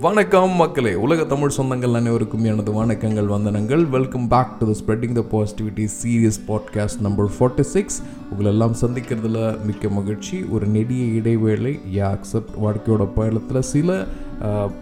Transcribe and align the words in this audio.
வணக்கம் 0.00 0.50
மக்களே. 0.50 0.94
உலக 0.94 1.24
தமிழ் 1.24 1.50
சொந்தங்கள் 1.56 1.94
அனைவருக்கும் 1.94 2.44
எனது 2.44 2.84
வணக்கங்கள் 2.84 3.32
வந்தனங்கள். 3.32 3.88
Welcome 3.88 4.28
back 4.28 4.58
to 4.58 4.72
the 4.72 4.78
spreading 4.78 5.12
the 5.12 5.24
positivity 5.30 5.88
series 6.04 6.40
podcast 6.48 7.00
number 7.00 7.30
forty 7.38 7.60
six 7.60 8.02
உங்களெல்லாம் 8.02 8.74
சந்திக்கிறதுல 8.80 9.64
மிக்க 9.64 9.88
மகிழ்ச்சி. 9.88 10.44
ஒரு 10.44 10.66
நெடிய 10.66 11.04
இடைவேளை 11.04 11.80
யா 11.94 12.18
அக்செப்ட் 12.18 12.64
வாழ்க்கையோட 12.64 13.08
பயணத்தில் 13.14 13.62
சில 13.62 14.06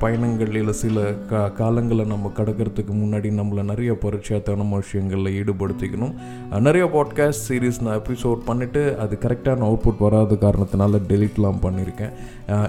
பயணங்களில் 0.00 0.70
சில 0.70 1.12
கா 1.12 1.50
காலங்களை 1.58 2.06
நம்ம 2.06 2.32
கடக்கிறதுக்கு 2.36 2.94
முன்னாடி 3.02 3.28
நம்மளை 3.38 3.62
நிறைய 3.62 3.92
பரிச்சயத்தான 3.92 4.68
விஷயங்களில் 4.74 5.36
ஈடுபடுத்திக்கணும். 5.40 6.14
நிறைய 6.60 6.86
பாட்காஸ்ட் 6.86 7.44
சீரீஸ் 7.48 7.80
நான் 7.80 8.00
எபிசோட் 8.00 8.40
பண்ணிவிட்டு 8.46 8.96
அது 8.96 9.18
கரெக்டான 9.20 9.64
அவுட்புட் 9.68 9.98
வராத 9.98 10.34
காரணத்தினால 10.34 11.00
டெலிட்லாம் 11.08 11.62
பண்ணியிருக்கேன் 11.62 12.12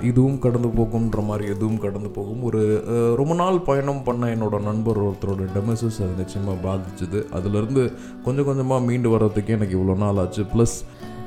இதுவும் 0.03 0.39
கடந்து 0.39 0.67
போகும்ன்ற 0.67 1.25
மாதிரி 1.25 1.47
எதுவும் 1.49 1.79
கடந்து 1.79 2.09
போகும். 2.09 2.43
ஒரு 2.43 2.61
ரொம்ப 3.15 3.33
நாள் 3.33 3.59
பயணம் 3.59 4.03
பண்ண 4.03 4.35
என்னோட 4.35 4.61
நண்பர் 4.61 5.03
ஒருத்தரோட 5.03 5.49
டெமசஸ் 5.57 5.99
அது 6.05 6.13
நிச்சயமாக 6.17 6.57
பாதிச்சுது. 6.67 7.21
அதுலேருந்து 7.39 7.93
கொஞ்சம் 8.23 8.45
கொஞ்சமாக 8.45 8.85
மீண்டு 8.85 9.17
வர்றதுக்கே 9.17 9.47
எனக்கு 9.47 9.77
இவ்வளோ 9.79 9.97
நாள் 9.97 10.17
ஆச்சு. 10.17 10.45
ப்ளஸ் 10.55 10.77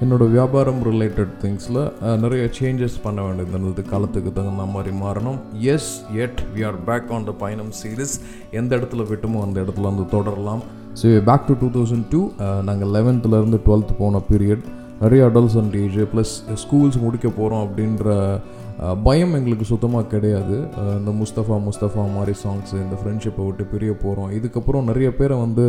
என்னோட 0.05 0.25
வியாபாரம் 0.35 0.79
ரிலேட்டட் 0.89 1.33
திங்ஸில் 1.41 1.79
நிறைய 2.23 2.43
சேஞ்சஸ் 2.59 2.95
பண்ண 3.03 3.19
வேண்டியது 3.25 3.53
இருந்தது. 3.55 3.83
காலத்துக்கு 3.91 4.31
தகுந்த 4.39 4.65
மாதிரி 4.75 4.93
மாறணும். 5.03 5.37
Yes 5.73 5.91
and 6.25 6.41
we 6.55 6.61
are 6.69 6.79
back 6.87 7.11
on 7.17 7.27
the 7.29 7.33
பயணம் 7.43 7.73
சீரீஸ் 7.81 8.15
எந்த 8.61 8.71
இடத்துல 8.79 9.05
விட்டுமோ 9.11 9.41
அந்த 9.47 9.57
இடத்துல 9.65 9.85
வந்து 9.91 10.07
தொடரலாம். 10.15 10.63
So 11.01 11.11
back 11.29 11.45
to 11.49 11.57
two 11.63 11.69
thousand 11.77 12.07
two 12.15 12.21
நாங்கள் 12.69 12.93
லெவன்த்துலேருந்து 12.97 13.61
டுவெல்த் 13.67 13.93
போன 14.01 14.23
பீரியட் 14.31 14.65
நிறைய 15.03 15.29
adults 15.31 15.59
and 15.63 15.77
age 15.83 16.01
plus 16.15 16.35
schools 16.65 16.99
முடிக்க 17.05 17.29
போகிறோம் 17.41 17.63
அப்படின்ற 17.67 18.17
பயம் 19.05 19.35
எங்களுக்கு 19.39 19.65
சுத்தமாக 19.71 20.11
கிடையாது. 20.13 20.57
இந்த 21.01 21.13
முஸ்தஃபா 21.21 21.57
முஸ்தஃபா 21.69 22.05
மாதிரி 22.17 22.33
சாங்ஸு 22.45 22.77
இந்த 22.85 22.97
ஃப்ரெண்ட்ஷிப்பை 23.01 23.45
விட்டு 23.47 23.65
பிரிய 23.73 23.93
போகிறோம் 24.03 24.31
இதுக்கப்புறம் 24.39 24.89
நிறைய 24.91 25.09
பேரை 25.19 25.37
வந்து 25.39 25.65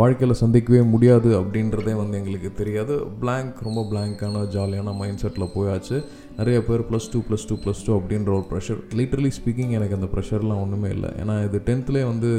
வாழ்க்கையில் 0.00 0.40
சந்திக்கவே 0.42 0.82
முடியாது 0.94 1.30
அப்படின்றதே 1.40 1.94
வந்து 2.02 2.18
எங்களுக்கு 2.18 2.50
தெரியாது. 2.62 2.96
பிளாங்க் 3.22 3.64
ரொம்ப 3.68 3.82
பிளாங்கான 3.92 4.44
ஜாலியான 4.56 4.94
மைண்ட் 5.00 5.22
செட்டில் 5.24 5.54
போயாச்சு. 5.56 5.98
நிறைய 6.38 6.58
பேர் 6.68 6.82
plus 6.88 7.08
two 7.12 7.18
plus 7.28 7.46
two 7.50 7.56
plus 7.64 7.82
two 7.86 7.92
அப்படின்ற 7.98 8.30
ஒரு 8.38 8.46
ப்ரெஷர் 8.52 8.80
லிட்டரலி 9.00 9.32
ஸ்பீக்கிங் 9.38 9.74
எனக்கு 9.78 9.96
அந்த 9.98 10.08
ப்ரெஷர்லாம் 10.14 10.62
ஒன்றுமே 10.64 10.90
இல்லை. 10.96 11.10
ஏன்னா 11.22 11.36
இது 11.48 11.60
டென்த்லேயே 11.68 12.06
வந்து 12.12 12.30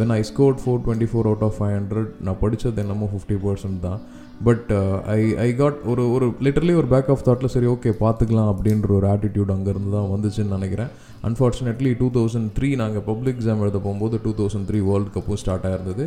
when 0.00 0.14
I 0.18 0.20
scored 0.32 0.60
four 0.62 0.84
twenty 0.86 1.08
four 1.10 1.28
out 1.30 1.44
of 1.48 1.56
five 1.58 1.74
hundred 1.78 2.12
நான் 2.26 2.40
படித்தது 2.44 2.82
என்னமோ 2.84 3.08
ஃபிஃப்டி 3.12 3.38
பர்சன்ட் 3.46 3.80
தான். 3.88 4.00
பட் 4.46 4.70
ஐ 5.16 5.20
ஐ 5.44 5.48
காட் 5.60 5.78
ஒரு 5.90 6.02
ஒரு 6.14 6.26
லிட்டரலி 6.46 6.74
ஒரு 6.80 6.88
பேக் 6.94 7.10
ஆஃப் 7.12 7.22
தாட்டில் 7.26 7.52
சரி 7.54 7.68
ஓகே 7.74 7.90
பார்த்துக்கலாம் 8.02 8.50
அப்படின்ற 8.52 8.90
ஒரு 8.98 9.06
ஆட்டிடியூட் 9.12 9.52
அங்கேருந்து 9.54 9.92
தான் 9.98 10.10
வந்துச்சுன்னு 10.14 10.56
நினைக்கிறேன். 10.56 10.90
அன்ஃபார்ச்சுனேட்லி 11.28 11.90
டூ 12.00 12.08
தௌசண்ட் 12.16 12.48
த்ரீ 12.56 12.68
நாங்கள் 12.80 13.04
பப்ளிக் 13.08 13.38
எக்ஸாம் 13.38 13.62
எழுத 13.64 13.78
போகும்போது 13.86 14.16
டூ 14.24 14.32
தௌசண்ட் 14.40 14.66
த்ரீ 14.70 14.80
வேர்ல்டு 14.88 15.10
கப்பும் 15.14 15.40
ஸ்டார்ட் 15.42 15.64
ஆயிருந்தது. 15.68 16.04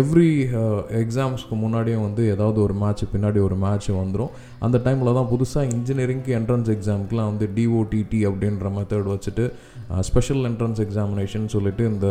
எவ்ரி 0.00 0.28
எக்ஸாம்ஸ்க்கு 1.02 1.54
uh, 1.56 1.60
முன்னாடியும் 1.62 2.04
வந்து 2.06 2.24
ஏதாவது 2.34 2.60
ஒரு 2.66 2.76
மேட்ச் 2.82 3.04
பின்னாடி 3.14 3.40
ஒரு 3.46 3.58
மேட்ச் 3.64 3.88
வந்துடும் 4.00 4.34
அந்த 4.66 4.76
டைமில் 4.86 5.16
தான் 5.18 5.30
புதுசாக 5.32 5.64
இன்ஜினியரிங்க்கு 5.76 6.36
என்ட்ரன்ஸ் 6.40 6.70
எக்ஸாமுக்குலாம் 6.80 7.30
வந்து 7.32 7.48
டிஓடிடி 7.56 8.22
அப்படின்ற 8.30 8.72
மெத்தட் 8.78 9.12
வச்சுட்டு 9.14 9.46
ஸ்பெஷல் 10.08 10.42
என்ட்ரன்ஸ் 10.48 10.80
எக்ஸாமினேஷன் 10.84 11.46
சொல்லிட்டு 11.54 11.84
இந்த 11.92 12.08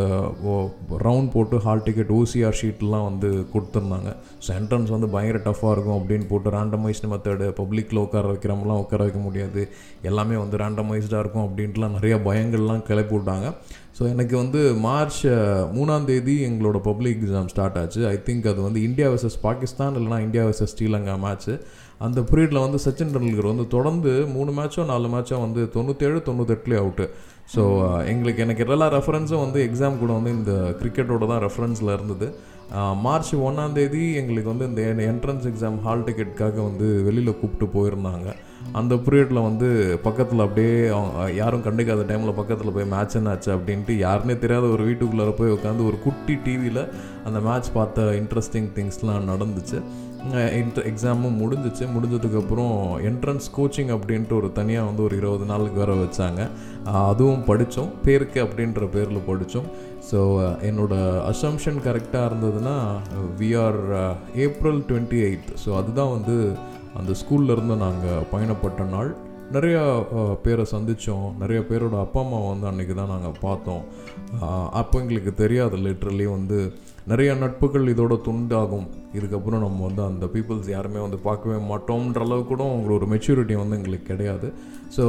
ரவுண்ட் 1.06 1.30
போட்டு 1.34 1.58
ஹால் 1.66 1.84
டிக்கெட் 1.86 2.10
ஓசிஆர் 2.16 2.58
ஷீட்லாம் 2.60 3.06
வந்து 3.08 3.28
கொடுத்துருந்தாங்க. 3.52 4.10
ஸோ 4.44 4.50
என்ட்ரன்ஸ் 4.60 4.92
வந்து 4.94 5.08
பயங்கர 5.14 5.38
டஃப்பாக 5.46 5.74
இருக்கும் 5.76 5.98
அப்படின்னு 6.00 6.26
போட்டு 6.32 6.50
ரேண்டமைஸ்டு 6.56 7.10
மெத்தடு 7.12 7.46
பப்ளிக்கில் 7.60 8.02
உட்கார 8.04 8.24
வைக்கிறவங்களாம் 8.32 8.82
உட்கார 8.84 9.00
வைக்க 9.06 9.20
முடியாது. 9.28 9.62
எல்லாமே 10.10 10.36
வந்து 10.42 10.60
ரேண்டமைஸ்டாக 10.64 11.22
இருக்கும் 11.24 11.46
அப்படின்ட்டுலாம் 11.48 11.96
நிறைய 11.98 12.16
பயங்கள்லாம் 12.28 12.84
கிளப்பி 12.90 13.16
விட்டாங்க 13.16 13.48
ஸோ 13.98 14.04
எனக்கு 14.14 14.34
வந்து 14.42 14.60
மார்ச் 14.86 15.20
மூணாந்தேதி 15.26 15.78
மூணாம் 15.78 16.04
தேதி 16.10 16.34
எங்களோட 16.48 16.78
பப்ளிக் 16.90 17.18
எக்ஸாம் 17.24 17.50
ஸ்டார்ட் 17.52 17.78
ஆச்சு. 17.80 18.00
ஐ 18.14 18.16
திங்க் 18.28 18.46
அது 18.52 18.60
வந்து 18.66 18.80
இந்தியா 18.88 19.06
வர்சஸ் 19.12 19.36
பாகிஸ்தான் 19.46 19.96
இல்லைனா 20.00 20.18
இந்தியா 20.26 20.42
வர்சஸ் 20.48 20.72
ஸ்ரீலங்கா 20.74 21.14
மேட்ச்சு 21.24 21.54
அந்த 22.04 22.20
பீரியடில் 22.28 22.64
வந்து 22.64 22.78
சச்சின் 22.84 23.12
டெண்டுல்கர் 23.14 23.52
வந்து 23.52 23.66
தொடர்ந்து 23.74 24.12
மூணு 24.36 24.50
மேட்சோ 24.58 24.84
நாலு 24.92 25.08
மேட்சோ 25.14 25.38
வந்து 25.46 25.62
தொண்ணூற்றேழு 25.74 26.20
தொண்ணூத்தெட்டுலேயே 26.28 26.80
அவுட்டு 26.82 27.06
ஸோ 27.54 27.62
எங்களுக்கு 28.12 28.42
எனக்கு 28.44 28.64
எல்லா 28.74 28.86
ரெஃபரன்ஸும் 28.94 29.42
வந்து 29.44 29.60
எக்ஸாம் 29.68 30.00
கூட 30.02 30.12
வந்து 30.18 30.32
இந்த 30.38 30.52
கிரிக்கெட்டோட 30.80 31.24
தான் 31.30 31.42
ரெஃபரன்ஸில் 31.44 31.94
இருந்தது. 31.96 32.26
மார்ச் 33.04 33.30
ஒன்றாம் 33.46 33.74
தேதி 33.78 34.02
எங்களுக்கு 34.20 34.52
வந்து 34.52 34.68
இந்த 34.70 34.82
என்ட்ரன்ஸ் 35.12 35.46
எக்ஸாம் 35.50 35.78
ஹால் 35.84 36.04
டிக்கெட்டுக்காக 36.08 36.56
வந்து 36.68 36.88
வெளியில் 37.06 37.38
கூப்பிட்டு 37.40 37.66
போயிருந்தாங்க. 37.76 38.28
அந்த 38.80 38.94
பீரியடில் 39.06 39.46
வந்து 39.48 39.68
பக்கத்தில் 40.06 40.44
அப்படியே 40.44 40.76
யாரும் 41.40 41.64
கண்டுக்காத 41.66 42.04
டைமில் 42.10 42.38
பக்கத்தில் 42.40 42.74
போய் 42.76 42.90
மேட்ச் 42.94 43.16
என்ன 43.20 43.32
ஆச்சு 43.32 43.50
அப்படின்ட்டு 43.56 43.96
யாருனே 44.06 44.36
தெரியாத 44.44 44.68
ஒரு 44.74 44.84
வீட்டுக்குள்ளே 44.88 45.26
போய் 45.40 45.56
உட்காந்து 45.56 45.88
ஒரு 45.90 45.98
குட்டி 46.06 46.36
டிவியில் 46.46 46.82
அந்த 47.28 47.40
மேட்ச் 47.48 47.74
பார்த்த 47.78 48.06
இன்ட்ரெஸ்டிங் 48.20 48.70
திங்ஸ்லாம் 48.78 49.28
நடந்துச்சு. 49.32 49.80
இன்ட்ர 50.60 50.82
எக்ஸாமும் 50.90 51.38
முடிஞ்சிச்சு. 51.42 51.84
முடிஞ்சதுக்கப்புறம் 51.94 52.74
என்ட்ரன்ஸ் 53.10 53.46
கோச்சிங் 53.56 53.92
அப்படின்ட்டு 53.96 54.36
ஒரு 54.40 54.48
தனியாக 54.52 54.88
வந்து 54.88 55.02
ஒரு 55.02 55.16
இருபது 55.16 55.44
நாளுக்கு 55.44 55.78
வேற 55.82 55.94
வச்சாங்க. 56.02 56.40
அதுவும் 57.10 57.44
படித்தோம் 57.44 57.92
பேருக்கு 58.04 58.40
அப்படின்ற 58.44 58.88
பேரில் 58.96 59.26
படித்தோம் 59.30 59.68
ஸோ 60.10 60.18
என்னோடய 60.68 61.22
அசம்ஷன் 61.32 61.80
கரெக்டாக 61.86 62.28
இருந்ததுன்னா 62.30 62.76
we 63.40 63.50
are 63.64 63.80
April 64.46 64.80
twenty 64.90 65.18
eighth 65.28 65.50
so 65.64 65.76
அதுதான் 65.80 66.14
வந்து 66.16 66.36
அந்த 67.00 67.12
ஸ்கூல்லேருந்து 67.22 67.76
நாங்கள் 67.86 68.24
பயணப்பட்ட 68.32 68.84
நாள். 68.94 69.10
நிறையா 69.54 69.82
பேரை 70.44 70.64
சந்தித்தோம் 70.72 71.28
நிறைய 71.42 71.60
பேரோட 71.68 71.96
அப்பா 72.02 72.20
அம்மா 72.24 72.38
வந்து 72.50 72.66
அன்றைக்கி 72.70 72.94
தான் 72.98 73.12
நாங்கள் 73.12 73.40
பார்த்தோம். 73.46 73.82
அப்போ 74.80 74.96
எங்களுக்கு 75.02 75.32
தெரியாது 75.40 75.76
லிட்ரலி 75.86 76.26
வந்து 76.36 76.58
நிறைய 77.10 77.30
நட்புகள் 77.42 77.90
இதோட 77.92 78.14
துண்டாகும். 78.26 78.86
இதுக்கப்புறம் 79.18 79.64
நம்ம 79.64 79.84
வந்து 79.88 80.02
அந்த 80.08 80.24
பீப்புள்ஸ் 80.34 80.68
யாருமே 80.74 81.00
வந்து 81.06 81.18
பார்க்கவே 81.28 81.58
மாட்டோம்ன்ற 81.70 82.22
அளவுக்கு 82.26 82.50
கூட 82.52 82.62
அவங்களோட 82.68 82.98
ஒரு 82.98 83.08
மெச்சூரிட்டி 83.14 83.56
வந்து 83.62 83.78
எங்களுக்கு 83.78 84.10
கிடையாது. 84.12 84.50
ஸோ 84.96 85.04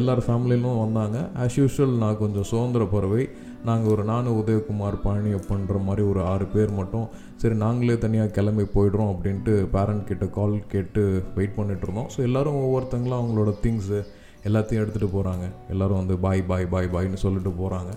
எல்லார் 0.00 0.26
ஃபேமிலியிலும் 0.26 0.82
வந்தாங்க. 0.84 1.18
ஆஸ் 1.44 1.58
யூஷுவல் 1.62 1.96
நான் 2.04 2.22
கொஞ்சம் 2.24 2.48
சுதந்திர 2.52 2.84
பறவை. 2.94 3.24
நாங்கள் 3.68 3.92
ஒரு 3.94 4.04
நானு 4.10 4.28
உதயகுமார் 4.40 4.96
பழனி 5.04 5.30
பண்ணுற 5.50 5.78
மாதிரி 5.86 6.02
ஒரு 6.10 6.20
ஆறு 6.32 6.46
பேர் 6.54 6.72
மட்டும் 6.80 7.06
சரி 7.42 7.56
நாங்களே 7.64 7.96
தனியாக 8.04 8.34
கிளம்பி 8.36 8.66
போயிடுறோம் 8.76 9.10
அப்படின்ட்டு 9.14 9.54
பேரண்ட் 9.74 10.08
கிட்ட 10.10 10.26
கால் 10.36 10.54
கேட்டு 10.74 11.02
வெயிட் 11.38 11.58
பண்ணிட்டு 11.58 11.86
இருந்தோம். 11.86 12.10
ஸோ 12.14 12.20
எல்லோரும் 12.28 12.62
ஒவ்வொருத்தங்களும் 12.66 13.20
அவங்களோட 13.20 13.52
திங்ஸு 13.64 14.00
எல்லாத்தையும் 14.48 14.82
எடுத்துகிட்டு 14.82 15.14
போகிறாங்க 15.14 15.44
எல்லோரும் 15.72 16.00
வந்து 16.00 16.16
பாய் 16.24 16.42
பாய் 16.50 16.66
பாய் 16.72 16.88
பாய்னு 16.92 17.22
சொல்லிட்டு 17.22 17.50
போகிறாங்க 17.60 17.92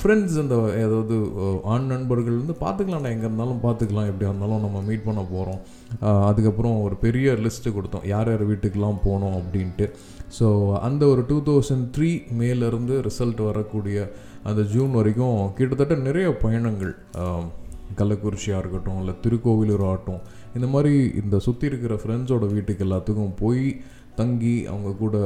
ஃப்ரெண்ட்ஸ் 0.00 0.36
இந்த 0.42 0.56
ஏதாவது 0.84 1.16
ஆண் 1.72 1.86
நண்பர்கள் 1.92 2.40
வந்து 2.40 2.56
பார்த்துக்கலாம். 2.62 3.06
எங்கே 3.14 3.26
இருந்தாலும் 3.28 3.62
பார்த்துக்கலாம். 3.66 4.08
எப்படியா 4.10 4.30
இருந்தாலும் 4.32 4.64
நம்ம 4.64 4.78
மீட் 4.88 5.06
பண்ண 5.08 5.22
போகிறோம் 5.34 5.60
அதுக்கப்புறம் 6.30 6.76
ஒரு 6.86 6.96
பெரிய 7.04 7.32
லிஸ்ட்டு 7.44 7.74
கொடுத்தோம். 7.76 8.06
யார் 8.12 8.30
யார் 8.32 8.44
வீட்டுக்கெலாம் 8.50 9.00
போனோம் 9.08 9.36
அப்படின்ட்டு. 9.40 9.86
ஸோ 10.38 10.48
அந்த 10.88 11.02
ஒரு 11.12 11.22
டூ 11.30 11.38
தௌசண்ட் 11.48 11.86
த்ரீ 11.96 12.10
மேலேருந்து 12.40 12.96
ரிசல்ட் 13.08 13.40
வரக்கூடிய 13.50 14.08
அந்த 14.44 14.62
ஜூன் 14.62 14.90
வரைக்கும் 14.90 15.54
கிட்டத்தட்ட 15.54 15.94
நிறைய 15.94 16.36
பயணங்கள் 16.36 16.94
கள்ளக்குறிச்சியாக 17.98 18.60
இருக்கட்டும் 18.62 18.98
இல்லை 18.98 19.14
திருக்கோவிலூர் 19.24 19.84
ஆகட்டும் 19.86 20.20
இந்த 20.54 20.66
மாதிரி 20.66 20.94
இந்த 21.22 21.38
சுற்றி 21.38 21.66
இருக்கிற 21.66 21.94
ஃப்ரெண்ட்ஸோட 21.94 22.46
வீட்டுக்கு 22.52 22.84
எல்லாத்துக்கும் 22.84 23.34
போய் 23.38 23.80
தங்கி 24.16 24.66
அவங்க 24.66 24.90
கூட 25.02 25.16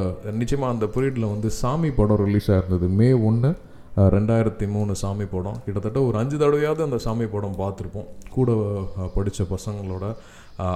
நிச்சயமாக 0.40 0.74
அந்த 0.74 0.86
பீரியடில் 0.94 1.32
வந்து 1.34 1.50
சாமி 1.50 1.90
படம் 1.90 2.22
ரிலீஸ் 2.24 2.50
ஆயிருந்தது 2.50 2.88
மே 2.88 3.12
ஒன்று 3.12 3.52
ரெண்டாயிரத்தி 3.96 4.66
மூணு 4.68 4.92
சாமி 4.94 5.24
படம். 5.24 5.58
கிட்டத்தட்ட 5.64 6.02
ஒரு 6.02 6.16
அஞ்சு 6.18 6.36
தடவையாவது 6.36 6.82
அந்த 6.82 6.98
சாமி 6.98 7.26
படம் 7.26 7.58
பார்த்துருப்போம். 7.58 8.08
கூட 8.30 8.52
படித்த 9.14 9.44
பசங்களோட. 9.52 10.04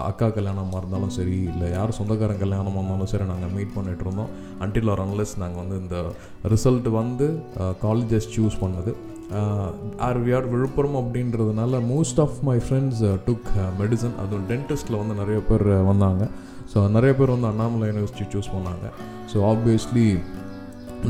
அக்கா 0.09 0.27
கல்யாணமாக 0.37 0.81
இருந்தாலும் 0.83 1.13
சரி 1.17 1.37
இல்லை 1.51 1.67
யார் 1.75 1.97
சொந்தக்காரன் 1.99 2.41
கல்யாணமாக 2.43 2.81
இருந்தாலும் 2.81 3.11
சரி 3.13 3.27
நாங்கள் 3.31 3.53
மீட் 3.57 3.75
பண்ணிகிட்டு 3.77 4.05
இருந்தோம். 4.07 4.31
அன்டில் 4.65 4.91
ஆர் 4.93 5.03
அன்லெஸ் 5.05 5.35
நாங்கள் 5.43 5.63
வந்து 5.63 5.77
இந்த 5.83 5.99
ரிசல்ட் 6.55 6.89
வந்து 7.01 7.27
காலேஜஸ் 7.85 8.29
சூஸ் 8.37 8.59
பண்ணது. 8.65 8.93
ஆர் 10.07 10.19
வி 10.25 10.31
ஆர் 10.37 10.49
விழுப்புரம் 10.55 10.99
அப்படின்றதுனால 11.03 11.81
most 11.93 12.21
of 12.25 12.37
my 12.49 12.59
friends 12.67 13.03
took 13.27 13.49
medicine 13.81 14.17
அதுவும் 14.23 14.47
டென்டிஸ்ட்டில் 14.53 15.01
வந்து 15.03 15.17
நிறைய 15.23 15.39
பேர் 15.51 15.67
uh, 15.77 15.83
வந்தாங்க. 15.91 16.25
ஸோ 16.73 16.79
நிறைய 16.97 17.13
பேர் 17.19 17.35
வந்து 17.35 17.49
அண்ணாமலை 17.53 17.87
யூனிவர்சிட்டி 17.91 18.27
சூஸ் 18.35 18.53
பண்ணாங்க. 18.55 18.87
ஸோ 19.33 19.37
ஆப்வியஸ்லி 19.53 20.07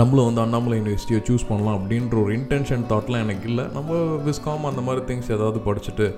நம்மளும் 0.00 0.28
வந்து 0.28 0.42
அண்ணாமலை 0.44 0.76
யூனிவர்சிட்டியை 0.80 1.20
சூஸ் 1.28 1.48
பண்ணலாம் 1.50 1.78
அப்படின்ற 1.78 2.16
ஒரு 2.24 2.32
இன்டென்ஷன் 2.38 2.84
தாட்லாம் 2.90 3.24
எனக்கு 3.26 3.46
இல்லை. 3.50 3.64
நம்ம 3.76 4.00
விஸ்காம் 4.26 4.68
அந்த 4.70 4.82
மாதிரி 4.88 5.02
திங்ஸ் 5.10 5.30
ஏதாவது 5.36 5.60
படிச்சுட்டு 5.68 6.08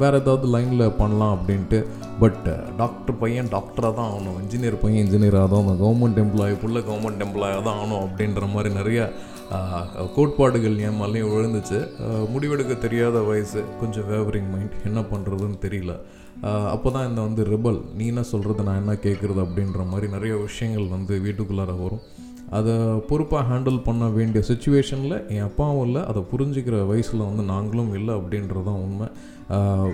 வேறு 0.00 0.18
ஏதாவது 0.22 0.46
லைனில் 0.54 0.96
பண்ணலாம் 1.00 1.34
அப்படின்ட்டு. 1.36 1.78
பட் 2.22 2.44
டாக்டர் 2.80 3.18
பையன் 3.22 3.48
டாக்டராக 3.54 3.92
தான் 3.98 4.10
ஆகணும். 4.10 4.36
இன்ஜினியர் 4.42 4.80
பையன் 4.82 5.02
இன்ஜினியராக 5.04 5.48
தான் 5.52 5.62
ஆகணும். 5.62 5.80
கவர்மெண்ட் 5.84 6.20
எம்ப்ளாயி 6.24 6.56
ஃபுல்லாக 6.60 6.84
கவர்மெண்ட் 6.90 7.24
எம்ப்ளாயாக 7.26 7.62
தான் 7.68 7.78
ஆகணும் 7.80 8.02
அப்படின்ற 8.06 8.48
மாதிரி 8.54 8.72
நிறைய 8.80 9.00
கோட்பாடுகள் 10.16 10.76
என் 10.88 11.00
மேலேயும் 11.00 11.32
விழுந்துச்சு. 11.32 11.78
முடிவெடுக்க 12.34 12.74
தெரியாத 12.84 13.16
வயசு 13.30 13.60
கொஞ்சம் 13.80 14.06
வேவரிங் 14.12 14.50
மைண்ட் 14.54 14.76
என்ன 14.90 15.00
பண்ணுறதுன்னு 15.12 15.58
தெரியல. 15.66 15.94
அப்போ 16.74 16.88
தான் 16.94 17.08
இந்த 17.08 17.20
வந்து 17.26 17.42
ரிபல் 17.50 17.80
நீ 17.98 18.04
என்ன 18.12 18.22
சொல்கிறது 18.30 18.66
நான் 18.68 18.80
என்ன 18.82 18.94
கேட்குறது 19.06 19.40
அப்படின்ற 19.44 19.82
மாதிரி 19.90 20.06
நிறைய 20.14 20.34
விஷயங்கள் 20.46 20.88
வந்து 20.94 21.16
வீட்டுக்குள்ளார 21.26 21.74
வரும். 21.84 22.02
அதை 22.50 22.72
பொறுப்பாக 23.08 23.42
ஹேண்டில் 23.50 23.78
பண்ண 23.82 24.08
வேண்டிய 24.08 24.44
சுச்சுவேஷனில் 24.48 25.16
என் 25.28 25.46
அப்பாவும் 25.48 25.84
இல்லை 25.86 26.04
அதை 26.04 26.22
புரிஞ்சுக்கிற 26.32 26.86
வயசில் 26.86 27.26
வந்து 27.28 27.42
நாங்களும் 27.42 27.94
இல்லை 27.94 28.14
அப்படின்றது 28.14 28.64
தான் 28.64 28.82
உண்மை 28.86 29.06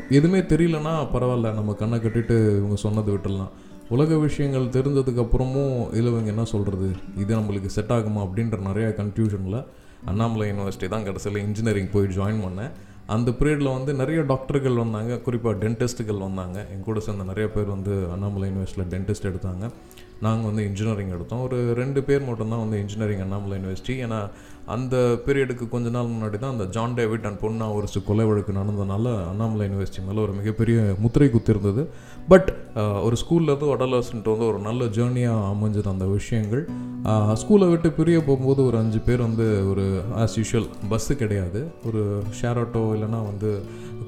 எதுவுமே 0.08 0.38
தெரியலனா 0.38 0.94
பரவாயில்ல 1.14 1.54
நம்ம 1.54 1.72
கண்ணை 1.72 1.98
கட்டிட்டு 1.98 2.56
இவங்க 2.58 2.76
சொன்னது 2.76 3.12
விட்டுடலாம். 3.14 3.52
உலக 3.88 4.16
விஷயங்கள் 4.16 4.66
தெரிஞ்சதுக்கப்புறமும் 4.76 5.76
இதில் 5.92 6.10
இவங்க 6.12 6.30
என்ன 6.34 6.44
சொல்கிறது 6.44 6.90
இது 7.16 7.32
நம்மளுக்கு 7.38 7.70
செட் 7.76 7.94
ஆகுமா 7.96 8.20
அப்படின்ற 8.26 8.58
நிறைய 8.68 8.88
கன்ஃபியூஷனில் 9.00 9.64
அண்ணாமலை 10.10 10.44
யூனிவர்சிட்டி 10.50 10.88
தான் 10.88 11.06
கடைசியில் 11.08 11.42
இன்ஜினியரிங் 11.46 11.90
போய் 11.94 12.14
ஜாயின் 12.18 12.44
பண்ணேன். 12.44 12.70
அந்த 13.14 13.30
பீரியடில் 13.38 13.76
வந்து 13.76 13.94
நிறைய 13.94 14.20
டாக்டர்கள் 14.22 14.82
வந்தாங்க 14.82 15.18
குறிப்பாக 15.18 15.56
டென்டிஸ்ட்டுகள் 15.62 16.22
வந்தாங்க. 16.26 16.66
என் 16.72 16.86
கூட 16.88 17.00
சேர்ந்த 17.00 17.24
நிறைய 17.24 17.48
பேர் 17.54 17.74
வந்து 17.76 17.94
அண்ணாமலை 18.14 18.50
யூனிவர்சிட்டியில் 18.50 18.92
டென்டிஸ்ட் 18.94 19.28
எடுத்தாங்க. 19.30 19.66
நாங்கள் 20.26 20.48
வந்து 20.50 20.64
இன்ஜினியரிங் 20.68 21.14
எடுத்தோம். 21.16 21.42
ஒரு 21.48 21.58
ரெண்டு 21.80 22.00
பேர் 22.08 22.28
மட்டும்தான் 22.28 22.64
வந்து 22.64 22.80
இன்ஜினியரிங் 22.84 23.24
அண்ணாமலை 23.26 23.56
யூனிவர்சிட்டி 23.58 23.96
ஏன்னா 24.06 24.20
அந்த 24.74 24.96
பீரியடுக்கு 25.26 25.64
கொஞ்ச 25.70 25.88
நாள் 25.94 26.10
முன்னாடி 26.10 26.36
தான் 26.42 26.52
அந்த 26.54 26.64
ஜான் 26.74 26.96
டேவிட் 26.98 27.24
அண்ட் 27.28 27.40
பொன்னா 27.44 27.66
ஒரு 27.76 27.86
கொலை 28.08 28.24
வழக்கு 28.28 28.52
நடந்ததுனால 28.58 29.06
அண்ணாமலை 29.30 29.64
யூனிவர்சிட்டி 29.68 30.02
மேலே 30.08 30.20
ஒரு 30.26 30.32
மிகப்பெரிய 30.40 30.78
முத்திரை 31.04 31.28
குத்திருந்தது. 31.34 31.82
பட் 32.32 32.50
ஒரு 33.06 33.16
ஸ்கூல்லேருந்து 33.22 33.70
வடலர்ஸ்ன்ட்டு 33.72 34.32
வந்து 34.34 34.48
ஒரு 34.50 34.58
நல்ல 34.68 34.84
ஜேர்னியாக 34.98 35.48
அமைஞ்சது 35.52 35.88
அந்த 35.94 36.06
விஷயங்கள். 36.18 36.62
ஸ்கூலை 37.42 37.68
விட்டு 37.72 37.90
பிரிய 37.98 38.18
போகும்போது 38.28 38.60
ஒரு 38.68 38.76
அஞ்சு 38.82 39.00
பேர் 39.08 39.26
வந்து 39.28 39.46
ஒரு 39.70 39.86
ஆஸ் 40.22 40.36
யூஷுவல் 40.40 40.68
பஸ்ஸு 40.92 41.16
கிடையாது. 41.22 41.62
ஒரு 41.88 42.02
ஷேர் 42.40 42.60
ஆட்டோ 42.64 42.82
இல்லைன்னா 42.96 43.20
வந்து 43.30 43.52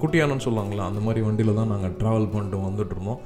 குட்டியானன்னு 0.03 0.45
சொல்லுவாங்களா 0.47 0.85
அந்த 0.91 1.01
மாதிரி 1.07 1.21
வண்டியில் 1.27 1.59
தான் 1.61 1.73
நாங்கள் 1.73 1.95
ட்ராவல் 2.01 2.29
பண்ணிட்டு 2.35 2.59
வந்துட்டுருந்தோம் 2.67 3.21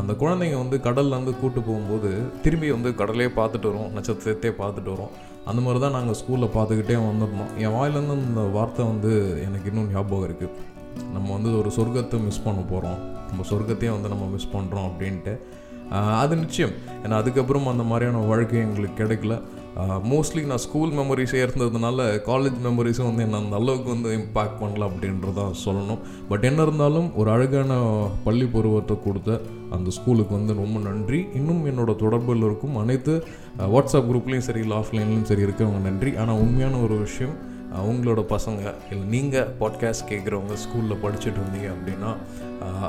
அந்த 0.00 0.12
குழந்தைங்க 0.22 0.58
வந்து 0.62 0.76
கடல்லேருந்து 0.86 1.32
கூட்டு 1.40 1.60
போகும்போது 1.68 2.10
திரும்பி 2.44 2.68
வந்து 2.76 2.92
கடலே 3.00 3.26
பார்த்துட்டு 3.38 3.70
வரோம் 3.70 3.90
நட்சத்திரத்தையே 3.96 4.52
பார்த்துட்டு 4.62 4.92
வரோம். 4.94 5.12
அந்த 5.50 5.60
மாதிரி 5.64 5.80
தான் 5.84 5.96
நாங்கள் 5.98 6.18
ஸ்கூலில் 6.20 6.54
பார்த்துக்கிட்டே 6.56 6.96
வந்துருந்தோம். 7.08 7.50
என் 7.64 7.74
வாயிலேருந்து 7.76 8.16
அந்த 8.30 8.44
வார்த்தை 8.56 8.84
வந்து 8.92 9.10
எனக்கு 9.46 9.68
இன்னும் 9.72 9.90
ஞாபகம் 9.94 10.26
இருக்குது 10.28 10.52
நம்ம 11.14 11.26
வந்து 11.36 11.50
ஒரு 11.60 11.70
சொர்க்கத்தை 11.76 12.18
மிஸ் 12.26 12.44
பண்ண 12.46 12.60
போகிறோம் 12.72 12.98
நம்ம 13.28 13.44
சொர்க்கத்தையே 13.50 13.92
வந்து 13.96 14.12
நம்ம 14.12 14.26
மிஸ் 14.34 14.52
பண்ணுறோம் 14.54 14.88
அப்படின்ட்டு. 14.90 15.34
அது 16.22 16.34
நிச்சயம். 16.42 16.74
ஏன்னா 17.04 17.16
அதுக்கப்புறம் 17.22 17.66
அந்த 17.72 17.84
மாதிரியான 17.90 18.22
வாழ்க்கை 18.30 18.58
எங்களுக்கு 18.66 19.00
கிடைக்கல. 19.02 19.34
மோஸ்ட்லி 20.10 20.46
நான் 20.46 20.62
ஸ்கூல் 20.64 20.90
மெமரிஸே 20.90 21.38
இருந்ததுனால 21.44 22.06
காலேஜ் 22.26 22.58
மெமரிஸும் 22.66 23.08
வந்து 23.08 23.22
என்ன 23.22 23.36
அந்த 23.36 23.56
அளவுக்கு 23.56 23.90
வந்து 23.90 24.10
இம்பேக்ட் 24.18 24.58
பண்ணல 24.60 24.88
அப்படின்றதான் 24.88 25.54
சொல்லணும். 25.64 25.98
பட் 26.28 26.44
என்ன 26.44 26.62
இருந்தாலும் 26.62 27.16
ஒரு 27.16 27.30
அழகான 27.30 27.72
பள்ளி 28.24 28.46
பருவத்தை 28.46 28.96
கொடுத்த 29.04 29.40
அந்த 29.70 29.90
ஸ்கூலுக்கு 29.90 30.34
வந்து 30.34 30.54
ரொம்ப 30.54 30.78
நன்றி. 30.88 31.26
இன்னும் 31.34 31.64
என்னோட 31.66 31.90
தொடர்பில் 31.90 32.44
இருக்கும் 32.48 32.76
அனைத்து 32.76 33.24
வாட்ஸ்அப் 33.58 34.08
குரூப்லேயும் 34.10 34.46
சரி 34.48 34.60
இல்லை 34.60 34.76
ஆஃப்லைன்லேயும் 34.76 35.28
சரி 35.32 35.42
இருக்கவங்க 35.42 35.82
நன்றி. 35.88 36.16
ஆனால் 36.16 36.38
உண்மையான 36.38 36.76
ஒரு 36.76 36.98
விஷயம் 36.98 37.52
அவங்களோட 37.80 38.14
உங்களோட 38.14 38.22
பசங்க 38.32 38.60
இல்லை 38.90 39.04
நீங்கள் 39.08 39.48
பாட்காஸ்ட் 39.60 40.08
கேட்குறவங்க 40.08 40.54
ஸ்கூலில் 40.64 41.00
படிச்சுட்டு 41.04 41.40
இருந்தீங்க 41.40 41.68
அப்படின்னா 41.74 42.10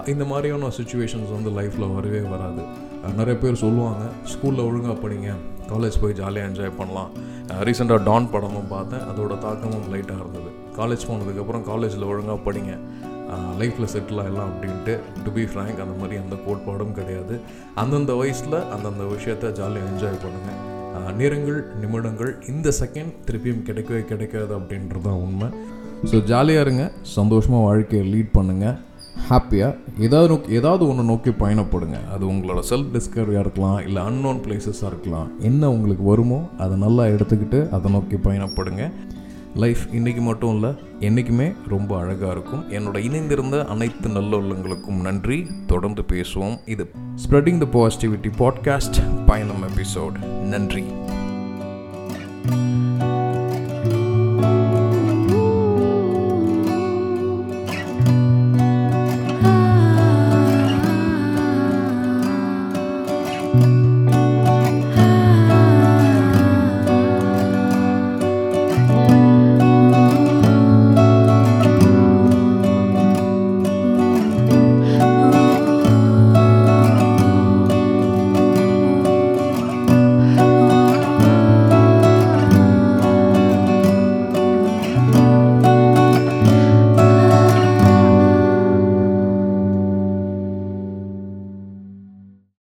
இந்த 0.08 0.26
மாதிரியான 0.26 0.68
சுச்சுவேஷன்ஸ் 0.68 1.32
வந்து 1.32 1.50
லைஃப்பில் 1.50 1.94
வரவே 1.96 2.20
வராது. 2.20 2.62
நிறைய 3.18 3.40
பேர் 3.40 3.62
சொல்லுவாங்க 3.64 4.04
ஸ்கூலில் 4.34 4.66
ஒழுங்காக 4.68 4.98
படிங்க. 5.08 5.32
காலேஜ் 5.72 5.98
போய் 6.04 6.18
ஜாலியாக 6.22 6.50
என்ஜாய் 6.50 6.78
பண்ணலாம். 6.80 7.12
ரீசெண்டாக 7.68 8.02
டான் 8.10 8.30
படமும் 8.34 8.70
பார்த்தேன். 8.76 9.04
அதோட 9.12 9.34
தாக்கமும் 9.46 9.90
லைட்டாக 9.94 10.22
இருந்தது. 10.24 10.52
காலேஜ் 10.80 11.08
போனதுக்கப்புறம் 11.10 11.66
காலேஜில் 11.72 12.10
ஒழுங்காக 12.12 12.40
படிங்க. 12.48 12.74
லைஃப்பில் 13.60 13.92
செட்டில் 13.94 14.22
ஆகலாம் 14.24 14.50
அப்படின்ட்டு 14.52 14.94
டு 15.24 15.30
பி 15.36 15.44
ஃப்ரேங்க் 15.52 15.80
அந்த 15.86 15.96
மாதிரி 16.02 16.16
எந்த 16.24 16.36
கோட்பாடும் 16.46 16.96
கிடையாது. 17.00 17.36
அந்தந்த 17.82 18.14
வயசில் 18.22 18.58
அந்தந்த 18.76 19.06
விஷயத்த 19.14 19.52
ஜாலியாக 19.60 19.90
என்ஜாய் 19.92 20.24
பண்ணுங்கள் 20.26 20.62
நேரங்கள் 21.20 21.58
நிமிடங்கள் 21.82 22.32
இந்த 22.52 22.68
செகண்ட் 22.82 23.14
திருப்பியும் 23.28 23.64
கிடைக்கவே 23.70 24.02
கிடைக்காது 24.12 24.54
அப்படின்றது 24.58 25.06
தான் 25.08 25.22
உண்மை 25.26 25.48
ஸோ 26.12 26.18
ஜாலியாக 26.32 26.66
இருங்க. 26.66 26.84
சந்தோஷமாக 27.18 27.66
வாழ்க்கையை 27.70 28.04
லீட் 28.14 28.32
பண்ணுங்கள் 28.38 28.78
ஹாப்பியாக 29.30 29.76
ஏதாவது 30.00 30.28
நோக்கி 30.28 30.52
ஏதாவது 30.52 30.88
ஒன்று 30.88 31.04
நோக்கி 31.04 31.30
பயணப்படுங்க. 31.30 32.10
அது 32.14 32.26
உங்களோட 32.32 32.64
செல்ஃப் 32.70 32.94
டிஸ்கவரியாக 32.94 33.40
இருக்கலாம் 33.40 33.88
இல்லை 33.88 34.04
அன்னோன் 34.04 34.42
பிளேசஸாக 34.42 34.88
இருக்கலாம். 34.88 35.40
என்ன 35.40 35.72
உங்களுக்கு 35.72 36.04
வருமோ 36.04 36.50
அதை 36.58 36.78
நல்லா 36.78 37.04
எடுத்துக்கிட்டு 37.04 37.70
அதை 37.70 37.92
நோக்கி 37.92 38.16
பயணப்படுங்க. 38.16 38.92
லைஃப் 39.56 39.78
இன்றைக்கி 39.94 40.22
மட்டும் 40.22 40.54
இல்லை 40.54 40.70
என்றைக்குமே 41.00 41.52
ரொம்ப 41.68 41.98
அழகாக 41.98 42.32
இருக்கும். 42.32 42.72
என்னோட 42.72 42.98
இணைந்திருந்த 42.98 43.66
அனைத்து 43.66 44.10
நல்ல 44.10 44.38
உள்ளங்களுக்கும் 44.38 45.02
நன்றி. 45.02 45.48
தொடர்ந்து 45.68 46.02
பேசுவோம். 46.02 46.58
இது 46.66 46.92
ஸ்ப்ரெடிங் 47.16 47.70
த 47.70 47.80
பாசிட்டிவிட்டி 47.80 48.32
பாட்காஸ்ட் 48.38 49.26
பயணம் 49.26 49.64
எபிசோட் 49.64 50.26
நன்றி. 50.26 50.84